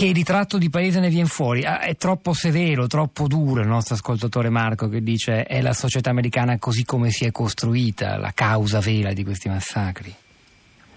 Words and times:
Che 0.00 0.12
ritratto 0.12 0.56
di 0.56 0.70
paese 0.70 0.98
ne 0.98 1.10
viene 1.10 1.28
fuori? 1.28 1.62
Ah, 1.66 1.80
è 1.80 1.94
troppo 1.94 2.32
severo, 2.32 2.86
troppo 2.86 3.26
duro 3.26 3.60
il 3.60 3.66
nostro 3.66 3.96
ascoltatore 3.96 4.48
Marco 4.48 4.88
che 4.88 5.02
dice 5.02 5.42
è 5.42 5.60
la 5.60 5.74
società 5.74 6.08
americana 6.08 6.58
così 6.58 6.86
come 6.86 7.10
si 7.10 7.26
è 7.26 7.30
costruita 7.30 8.16
la 8.16 8.32
causa 8.34 8.80
vera 8.80 9.12
di 9.12 9.22
questi 9.24 9.50
massacri. 9.50 10.10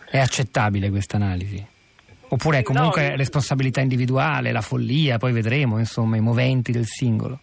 È 0.09 0.17
accettabile 0.17 0.89
questa 0.89 1.17
analisi? 1.17 1.61
Oppure 2.29 2.59
è 2.59 2.63
comunque 2.63 3.09
no, 3.09 3.15
responsabilità 3.17 3.81
individuale, 3.81 4.53
la 4.53 4.61
follia, 4.61 5.17
poi 5.17 5.33
vedremo 5.33 5.79
insomma 5.79 6.15
i 6.15 6.21
moventi 6.21 6.71
del 6.71 6.85
singolo? 6.85 7.39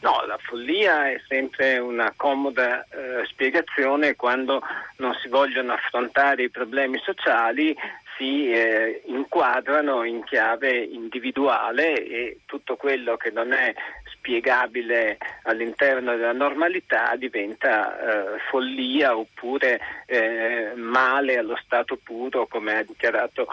No, 0.00 0.24
la 0.26 0.38
follia 0.40 1.10
è 1.10 1.20
sempre 1.28 1.78
una 1.78 2.12
comoda 2.16 2.82
eh, 2.84 3.24
spiegazione 3.26 4.16
quando 4.16 4.62
non 4.96 5.12
si 5.22 5.28
vogliono 5.28 5.74
affrontare 5.74 6.44
i 6.44 6.50
problemi 6.50 6.98
sociali, 7.04 7.76
si 8.20 8.52
eh, 8.52 9.00
inquadrano 9.06 10.04
in 10.04 10.22
chiave 10.24 10.76
individuale 10.76 12.04
e 12.04 12.40
tutto 12.44 12.76
quello 12.76 13.16
che 13.16 13.30
non 13.30 13.54
è 13.54 13.74
spiegabile 14.12 15.16
all'interno 15.44 16.14
della 16.14 16.34
normalità 16.34 17.16
diventa 17.16 18.34
eh, 18.34 18.38
follia 18.50 19.16
oppure 19.16 19.80
eh, 20.04 20.72
male 20.74 21.38
allo 21.38 21.56
stato 21.64 21.96
puro 21.96 22.46
come 22.46 22.76
ha 22.76 22.82
dichiarato 22.82 23.46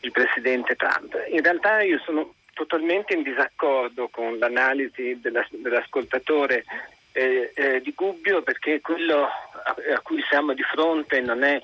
il 0.00 0.10
Presidente 0.10 0.74
Trump. 0.74 1.16
In 1.30 1.42
realtà 1.42 1.82
io 1.82 2.00
sono 2.00 2.34
totalmente 2.52 3.14
in 3.14 3.22
disaccordo 3.22 4.08
con 4.08 4.38
l'analisi 4.38 5.20
della, 5.20 5.46
dell'ascoltatore 5.50 6.64
eh, 7.12 7.52
eh, 7.54 7.80
di 7.80 7.92
Gubbio 7.94 8.42
perché 8.42 8.80
quello 8.80 9.24
a, 9.24 9.76
a, 9.94 10.00
cui 10.00 10.22
siamo 10.28 10.52
di 10.52 10.62
fronte 10.62 11.20
non 11.20 11.42
è 11.42 11.60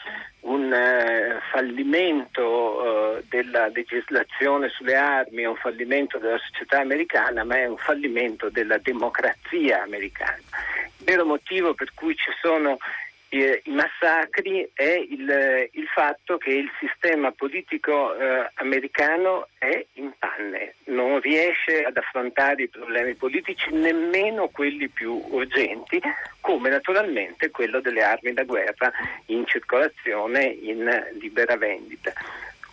un 0.46 0.72
eh, 0.72 1.40
fallimento 1.50 3.16
eh, 3.16 3.24
della 3.28 3.68
legislazione 3.68 4.68
sulle 4.68 4.94
armi, 4.94 5.42
è 5.42 5.46
un 5.46 5.56
fallimento 5.56 6.18
della 6.18 6.38
società 6.38 6.80
americana, 6.80 7.44
ma 7.44 7.56
è 7.56 7.66
un 7.66 7.76
fallimento 7.76 8.48
della 8.48 8.78
democrazia 8.78 9.82
americana. 9.82 10.38
Il 10.98 11.04
vero 11.04 11.24
motivo 11.24 11.74
per 11.74 11.92
cui 11.94 12.14
ci 12.14 12.30
sono 12.40 12.78
eh, 13.28 13.60
i 13.64 13.70
massacri 13.70 14.70
è 14.72 15.04
il, 15.08 15.68
il, 15.72 15.86
fatto 15.88 16.38
che 16.38 16.50
il 16.50 16.70
sistema 16.78 17.32
politico 17.32 18.16
eh, 18.16 18.48
americano 18.54 19.48
è 19.58 19.84
in 19.94 20.12
panne, 20.16 20.74
non 20.96 21.20
riesce 21.20 21.82
ad 21.82 21.96
affrontare 21.96 22.64
i 22.64 22.68
problemi 22.68 23.14
politici, 23.14 23.70
nemmeno 23.70 24.48
quelli 24.48 24.88
più 24.88 25.22
urgenti, 25.30 26.00
come 26.40 26.70
naturalmente 26.70 27.50
quello 27.50 27.80
delle 27.80 28.02
armi 28.02 28.32
da 28.32 28.44
guerra 28.44 28.90
in 29.26 29.46
circolazione 29.46 30.44
in 30.44 31.12
libera 31.20 31.56
vendita. 31.56 32.12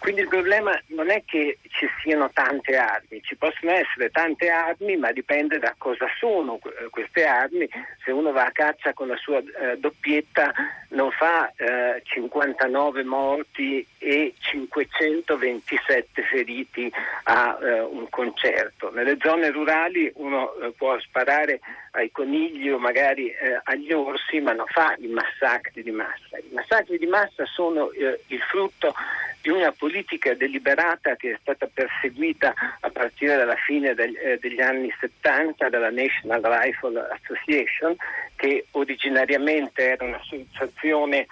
Quindi 0.04 0.20
il 0.20 0.28
problema 0.28 0.78
non 0.88 1.10
è 1.10 1.24
che 1.26 1.60
ci 1.70 1.88
siano 2.02 2.30
tante 2.34 2.76
armi, 2.76 3.22
ci 3.24 3.38
possono 3.38 3.72
essere 3.72 4.10
tante 4.10 4.50
armi, 4.50 4.98
ma 4.98 5.14
dipende 5.14 5.60
da 5.60 5.74
cosa 5.78 6.08
sono 6.20 6.60
queste 6.90 7.24
armi. 7.24 7.70
Se 8.04 8.12
uno 8.12 8.34
va 8.34 8.44
a 8.48 8.52
caccia 8.52 8.92
con 8.92 9.08
la 9.08 9.16
sua 9.16 9.38
eh, 9.38 9.78
doppietta 9.78 10.52
non 10.90 11.10
fa 11.12 11.50
eh, 11.56 12.02
59 12.04 13.04
morti 13.06 13.88
e 14.04 14.34
527 14.38 16.24
feriti 16.24 16.92
a 17.24 17.58
eh, 17.62 17.80
un 17.80 18.10
concerto. 18.10 18.92
Nelle 18.92 19.18
zone 19.22 19.50
rurali 19.50 20.12
uno 20.16 20.54
eh, 20.56 20.72
può 20.72 21.00
sparare 21.00 21.62
ai 21.92 22.12
conigli 22.12 22.70
o 22.70 22.78
magari 22.80 23.30
eh, 23.30 23.62
agli 23.64 23.94
orsi, 23.94 24.42
ma 24.42 24.52
non 24.52 24.66
fa 24.68 24.94
i 25.00 25.08
massacri 25.08 25.84
di 25.84 25.92
massa. 25.92 26.38
I 26.38 26.52
massacri 26.52 26.98
di 26.98 27.06
massa 27.06 27.46
sono 27.46 27.92
eh, 27.92 28.20
il 28.28 28.42
frutto 28.42 28.94
di 29.42 29.50
una 29.50 29.72
politica 29.72 30.34
deliberata 30.34 31.16
che 31.16 31.32
è 31.32 31.38
stata 31.40 31.70
perseguita 31.72 32.54
a 32.80 32.90
partire 32.90 33.38
dalla 33.38 33.56
fine 33.56 33.94
del, 33.94 34.16
eh, 34.18 34.38
degli 34.40 34.62
anni 34.62 34.94
70 35.00 35.70
dalla 35.70 35.92
National 35.92 36.42
Rifle 36.42 37.08
Association, 37.22 37.96
che 38.36 38.66
originariamente 38.72 39.92
era 39.92 40.04
un'associazione 40.04 41.28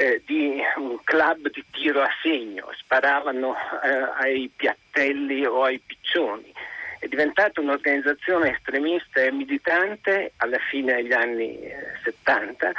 eh, 0.00 0.22
di 0.24 0.62
un 0.76 0.98
club 1.04 1.50
di 1.50 1.62
tiro 1.70 2.00
a 2.00 2.08
segno, 2.22 2.70
sparavano 2.78 3.54
eh, 3.54 4.24
ai 4.24 4.50
piattelli 4.54 5.44
o 5.44 5.64
ai 5.64 5.78
piccioni. 5.78 6.50
È 6.98 7.06
diventata 7.06 7.60
un'organizzazione 7.60 8.52
estremista 8.52 9.20
e 9.20 9.30
militante 9.30 10.32
alla 10.38 10.58
fine 10.70 10.94
degli 10.94 11.12
anni 11.12 11.58
70 12.02 12.70
eh, 12.70 12.74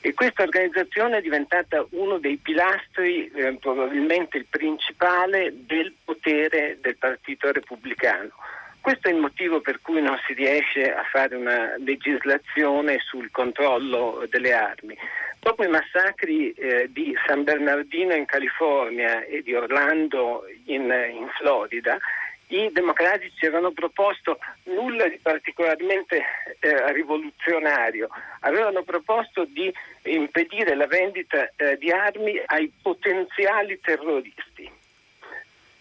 e 0.00 0.14
questa 0.14 0.44
organizzazione 0.44 1.18
è 1.18 1.20
diventata 1.20 1.84
uno 1.90 2.18
dei 2.18 2.36
pilastri, 2.36 3.28
eh, 3.34 3.56
probabilmente 3.60 4.38
il 4.38 4.46
principale, 4.48 5.52
del 5.66 5.92
potere 6.04 6.78
del 6.80 6.96
Partito 6.96 7.50
Repubblicano. 7.50 8.30
Questo 8.80 9.08
è 9.08 9.10
il 9.10 9.18
motivo 9.18 9.60
per 9.60 9.80
cui 9.82 10.00
non 10.00 10.18
si 10.26 10.32
riesce 10.32 10.90
a 10.90 11.02
fare 11.02 11.36
una 11.36 11.74
legislazione 11.78 12.98
sul 13.00 13.30
controllo 13.30 14.24
delle 14.30 14.54
armi. 14.54 14.96
Dopo 15.40 15.64
i 15.64 15.68
massacri 15.68 16.52
eh, 16.52 16.88
di 16.92 17.14
San 17.26 17.44
Bernardino 17.44 18.14
in 18.14 18.26
California 18.26 19.24
e 19.24 19.42
di 19.42 19.54
Orlando 19.54 20.44
in, 20.66 20.82
in 20.82 21.28
Florida, 21.38 21.96
i 22.48 22.70
democratici 22.72 23.46
avevano 23.46 23.70
proposto 23.70 24.38
nulla 24.64 25.08
di 25.08 25.18
particolarmente 25.22 26.22
eh, 26.58 26.92
rivoluzionario, 26.92 28.08
avevano 28.40 28.82
proposto 28.82 29.44
di 29.44 29.72
impedire 30.02 30.74
la 30.74 30.86
vendita 30.86 31.50
eh, 31.56 31.78
di 31.78 31.90
armi 31.90 32.38
ai 32.46 32.70
potenziali 32.82 33.80
terroristi. 33.80 34.70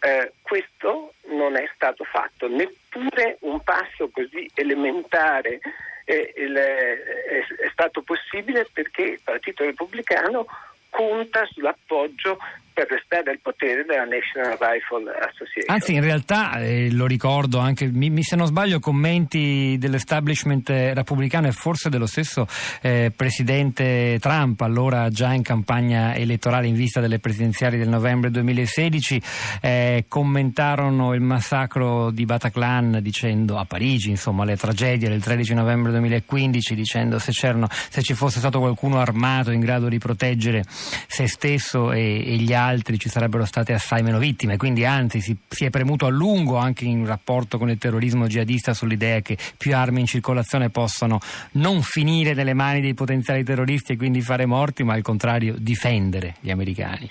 Eh, 0.02 0.32
questo 0.42 1.14
non 1.28 1.58
è 1.58 1.70
stato 1.76 2.04
fatto, 2.06 2.48
neppure 2.48 3.38
un 3.42 3.62
passo 3.62 4.10
così 4.10 4.50
elementare 4.54 5.60
eh, 6.06 6.34
il, 6.38 6.56
è, 6.56 7.46
è 7.46 7.70
stato 7.72 8.02
possibile 8.02 8.68
perché 8.72 9.02
il 9.04 9.20
Partito 9.24 9.64
Repubblicano 9.64 10.46
conta 10.90 11.46
sull'appoggio 11.52 12.40
per 12.80 12.88
restare 12.88 13.32
al 13.32 13.40
potere 13.42 13.84
della 13.84 14.06
National 14.06 14.52
Rifle 14.52 15.12
Association. 15.12 15.66
Anzi, 15.68 15.94
in 15.96 16.02
realtà, 16.02 16.62
eh, 16.62 16.90
lo 16.92 17.08
ricordo 17.08 17.60
anche, 17.60 17.88
mi, 17.92 18.10
mi, 18.10 18.24
se 18.24 18.38
non 18.38 18.46
sbaglio, 18.46 18.80
commenti 18.80 19.76
dell'establishment 19.78 20.70
repubblicano 20.70 21.48
e 21.48 21.52
forse 21.52 21.90
dello 21.90 22.06
stesso 22.06 22.48
eh, 22.82 23.12
presidente 23.14 24.18
Trump, 24.22 24.62
allora 24.62 25.10
già 25.10 25.34
in 25.34 25.42
campagna 25.42 26.16
elettorale 26.16 26.68
in 26.68 26.76
vista 26.76 27.02
delle 27.02 27.20
presidenziali 27.20 27.78
del 27.78 27.90
novembre 27.90 28.32
2016, 28.32 29.22
eh, 29.62 30.06
commentarono 30.08 31.14
il 31.14 31.22
massacro 31.22 32.12
di 32.12 32.24
Bataclan 32.24 33.00
dicendo 33.02 33.58
a 33.58 33.66
Parigi, 33.66 34.10
insomma, 34.10 34.46
le 34.46 34.56
tragedie 34.56 35.10
del 35.10 35.22
13 35.22 35.54
novembre 35.54 35.92
2015, 35.92 36.76
dicendo 36.76 37.20
se, 37.20 37.34
se 37.34 38.02
ci 38.02 38.14
fosse 38.14 38.40
stato 38.40 38.60
qualcuno 38.60 39.02
armato 39.02 39.52
in 39.52 39.60
grado 39.60 39.90
di 39.90 39.98
proteggere 39.98 40.64
se 40.66 41.28
stesso 41.28 41.92
e, 41.92 42.24
e 42.26 42.36
gli 42.38 42.54
altri 42.54 42.68
altri 42.70 43.00
ci 43.00 43.10
sarebbero 43.10 43.46
state 43.46 43.74
assai 43.74 44.04
meno 44.04 44.20
vittime, 44.20 44.58
quindi 44.58 44.86
anzi 44.86 45.20
si, 45.20 45.36
si, 45.48 45.66
è 45.66 45.70
premuto 45.70 46.06
a 46.06 46.10
lungo 46.10 46.58
anche 46.58 46.86
in 46.86 47.06
rapporto 47.06 47.58
con 47.58 47.70
il 47.70 47.78
terrorismo 47.78 48.28
jihadista 48.28 48.74
sull'idea 48.74 49.22
che 49.22 49.38
più 49.58 49.76
armi 49.76 50.02
in 50.02 50.06
circolazione 50.06 50.70
possano 50.70 51.20
non 51.54 51.82
finire 51.82 52.34
nelle 52.34 52.54
mani 52.54 52.82
dei 52.82 52.94
potenziali 52.94 53.44
terroristi 53.44 53.94
e 53.94 53.98
quindi 53.98 54.22
fare 54.22 54.46
morti, 54.46 54.84
ma 54.84 54.94
al 54.94 55.02
contrario 55.02 55.56
difendere 55.58 56.36
gli 56.40 56.52
americani. 56.52 57.10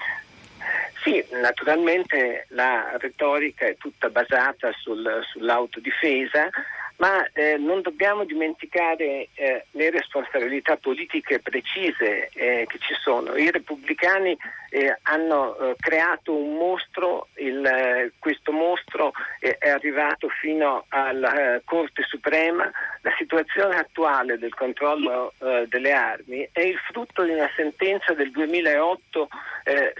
Sì, 1.02 1.24
naturalmente 1.40 2.46
la 2.50 2.96
retorica 2.98 3.66
è 3.66 3.76
tutta 3.78 4.08
basata 4.08 4.70
sul, 4.80 5.06
sull'autodifesa 5.32 6.48
ma 6.98 7.26
eh, 7.32 7.56
non 7.56 7.80
dobbiamo 7.80 8.24
dimenticare 8.24 9.28
eh, 9.34 9.64
le 9.70 9.90
responsabilità 9.90 10.76
politiche 10.76 11.38
precise 11.38 12.28
eh, 12.32 12.66
che 12.68 12.78
ci 12.78 12.94
sono. 13.00 13.36
I 13.36 13.50
repubblicani 13.50 14.36
eh, 14.70 14.98
hanno 15.02 15.56
eh, 15.56 15.76
creato 15.78 16.34
un 16.34 16.56
mostro, 16.56 17.28
il, 17.34 17.64
eh, 17.64 18.12
questo 18.18 18.50
mostro 18.50 19.12
è 19.38 19.68
arrivato 19.68 20.28
fino 20.28 20.86
alla 20.88 21.60
Corte 21.64 22.02
Suprema. 22.02 22.70
La 23.02 23.14
situazione 23.16 23.76
attuale 23.76 24.38
del 24.38 24.54
controllo 24.54 25.32
delle 25.38 25.92
armi 25.92 26.48
è 26.52 26.60
il 26.60 26.76
frutto 26.90 27.22
di 27.22 27.30
una 27.30 27.48
sentenza 27.56 28.12
del 28.12 28.30
2008 28.30 29.28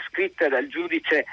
scritta 0.09 0.49
dal 0.49 0.67
giudice 0.67 1.25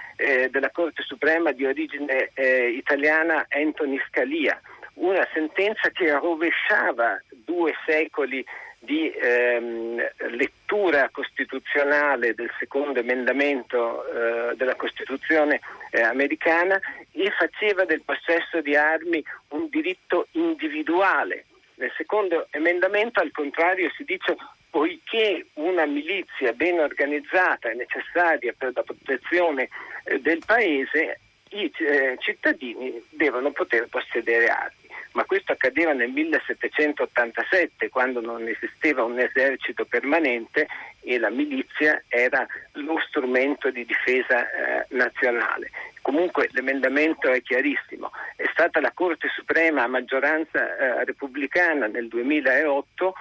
della 0.50 0.70
Corte 0.70 1.04
Suprema 1.04 1.52
di 1.52 1.66
origine 1.66 2.32
italiana 2.72 3.46
Anthony 3.50 4.00
Scalia 4.08 4.60
una 4.96 5.28
sentenza 5.34 5.90
che 5.90 6.12
rovesciava 6.12 7.22
due 7.30 7.74
secoli 7.86 8.46
di 8.86 9.10
ehm, 9.10 9.98
lettura 10.30 11.10
costituzionale 11.12 12.36
del 12.36 12.52
secondo 12.60 13.00
emendamento 13.00 14.06
eh, 14.06 14.56
della 14.56 14.76
Costituzione 14.76 15.60
eh, 15.90 16.02
americana 16.02 16.80
e 17.12 17.32
faceva 17.32 17.84
del 17.86 18.02
possesso 18.02 18.62
di 18.62 18.76
armi 18.76 19.24
un 19.50 19.68
diritto 19.70 20.28
individuale. 20.32 21.46
Nel 21.76 21.92
secondo 21.98 22.48
emendamento, 22.52 23.20
al 23.20 23.32
contrario, 23.32 23.92
si 23.98 24.04
dice 24.06 24.38
poiché 24.70 25.48
una 25.56 25.86
milizia 25.86 26.54
ben 26.54 26.80
organizzata 26.80 27.70
è 27.70 27.74
necessaria 27.74 28.54
per 28.58 28.72
la 28.74 28.84
protezione 28.84 29.70
eh, 30.04 30.20
del 30.20 30.42
paese, 30.46 31.20
i 31.50 31.72
eh, 31.80 32.18
cittadini 32.20 33.02
devono 33.10 33.52
poter 33.52 33.88
possedere 33.88 34.48
armi 34.48 34.85
ma 35.16 35.24
questo 35.24 35.54
accadeva 35.54 35.94
nel 35.94 36.12
1787 36.12 37.90
quando 37.90 38.20
non 38.20 38.48
esisteva 38.48 39.04
un 39.04 39.18
esercito 39.18 39.86
permanente 39.86 40.68
e 41.02 41.18
la 41.18 41.30
milizia 41.30 42.04
era 42.08 42.46
lo 42.74 43.00
strumento 43.08 43.72
di 43.72 43.86
difesa 43.86 44.50
eh, 44.50 44.86
nazionale. 44.90 45.72
Comunque 46.02 46.50
l'emendamento 46.52 47.32
è 47.32 47.42
chiarissimo, 47.42 48.12
è 48.36 48.46
stata 48.52 48.82
la 48.82 48.92
Corte 48.94 49.30
Suprema 49.30 49.84
a 49.84 49.88
maggioranza 49.88 50.78
eh, 50.78 51.06
repubblicana 51.06 51.88
nel 51.88 52.10
2008 52.10 53.14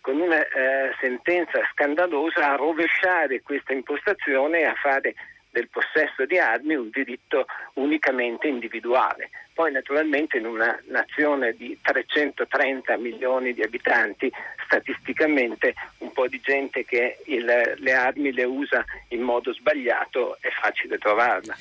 con 0.00 0.20
una 0.20 0.40
eh, 0.40 0.94
sentenza 0.98 1.60
scandalosa 1.72 2.52
a 2.52 2.56
rovesciare 2.56 3.42
questa 3.42 3.74
impostazione 3.74 4.60
e 4.60 4.64
a 4.64 4.74
fare 4.74 5.14
del 5.50 5.68
possesso 5.68 6.24
di 6.26 6.38
armi 6.38 6.74
un 6.74 6.90
diritto 6.90 7.46
unicamente 7.74 8.46
individuale. 8.48 9.30
Poi 9.52 9.72
naturalmente 9.72 10.38
in 10.38 10.46
una 10.46 10.78
nazione 10.86 11.52
di 11.52 11.76
330 11.82 12.96
milioni 12.96 13.52
di 13.54 13.62
abitanti, 13.62 14.30
statisticamente 14.64 15.74
un 15.98 16.12
po' 16.12 16.28
di 16.28 16.40
gente 16.40 16.84
che 16.84 17.18
il, 17.24 17.44
le 17.76 17.92
armi 17.92 18.32
le 18.32 18.44
usa 18.44 18.84
in 19.08 19.22
modo 19.22 19.52
sbagliato 19.52 20.36
è 20.40 20.48
facile 20.50 20.98
trovarla. 20.98 21.56